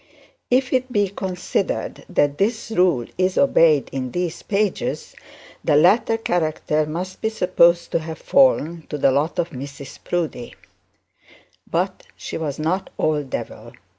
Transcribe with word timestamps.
If 0.49 0.73
it 0.73 0.91
be 0.91 1.09
considered 1.09 2.05
that 2.09 2.39
this 2.39 2.71
rule 2.71 3.05
is 3.19 3.37
obeyed 3.37 3.87
in 3.91 4.09
these 4.09 4.41
pages, 4.41 5.13
the 5.63 5.75
latter 5.75 6.17
character 6.17 6.87
must 6.87 7.21
be 7.21 7.29
supposed 7.29 7.91
to 7.91 7.99
have 7.99 8.17
fallen 8.17 8.87
to 8.89 8.97
the 8.97 9.11
lot 9.11 9.37
of 9.37 9.51
Mrs 9.51 9.99
Proudie. 10.03 10.55
But 11.69 12.01
she 12.15 12.35
was 12.35 12.57
not 12.57 12.89
all 12.97 13.21
devil. 13.21 13.73